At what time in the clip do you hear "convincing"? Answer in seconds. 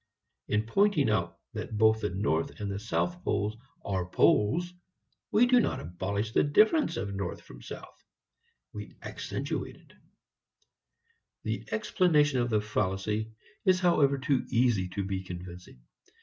15.23-15.83